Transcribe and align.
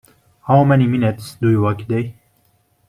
How 0.47 0.63
many 0.63 0.87
minutes 0.87 1.35
do 1.35 1.51
you 1.51 1.61
walk 1.61 1.81
a 1.83 1.85
day? 1.85 2.15